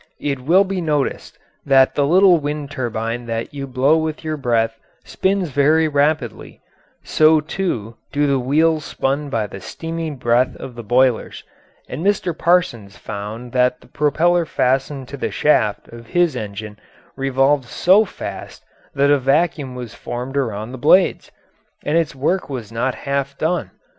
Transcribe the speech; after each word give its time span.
It 0.19 0.39
will 0.39 0.63
be 0.63 0.81
noticed 0.81 1.37
that 1.63 1.93
the 1.93 2.07
little 2.07 2.39
wind 2.39 2.71
turbine 2.71 3.27
that 3.27 3.53
you 3.53 3.67
blow 3.67 3.97
with 3.97 4.23
your 4.23 4.35
breath 4.35 4.79
spins 5.03 5.49
very 5.49 5.87
rapidly; 5.87 6.59
so, 7.03 7.39
too, 7.39 7.97
do 8.11 8.25
the 8.25 8.39
wheels 8.39 8.83
spun 8.83 9.29
by 9.29 9.45
the 9.45 9.59
steamy 9.61 10.09
breath 10.09 10.55
of 10.55 10.73
the 10.73 10.81
boilers, 10.81 11.43
and 11.87 12.03
Mr. 12.03 12.35
Parsons 12.35 12.97
found 12.97 13.51
that 13.51 13.79
the 13.79 13.87
propeller 13.87 14.43
fastened 14.43 15.07
to 15.09 15.17
the 15.17 15.29
shaft 15.29 15.87
of 15.89 16.07
his 16.07 16.35
engine 16.35 16.79
revolved 17.15 17.65
so 17.65 18.03
fast 18.03 18.63
that 18.95 19.11
a 19.11 19.19
vacuum 19.19 19.75
was 19.75 19.93
formed 19.93 20.35
around 20.35 20.71
the 20.71 20.79
blades, 20.79 21.29
and 21.85 21.95
its 21.95 22.15
work 22.15 22.49
was 22.49 22.71
not 22.71 22.95
half 23.05 23.37
done. 23.37 23.69